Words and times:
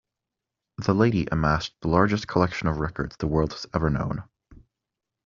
The 0.79 0.95
lady 0.95 1.27
amassed 1.31 1.75
the 1.83 1.87
largest 1.89 2.27
collection 2.27 2.67
of 2.67 2.79
records 2.79 3.15
the 3.17 3.27
world 3.27 3.51
has 3.53 3.67
ever 3.71 3.91
known. 3.91 4.23